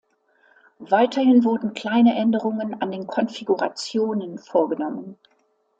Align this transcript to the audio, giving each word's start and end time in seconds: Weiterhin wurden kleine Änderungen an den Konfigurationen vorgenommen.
Weiterhin 0.89 1.43
wurden 1.43 1.75
kleine 1.75 2.15
Änderungen 2.15 2.81
an 2.81 2.89
den 2.91 3.05
Konfigurationen 3.05 4.39
vorgenommen. 4.39 5.19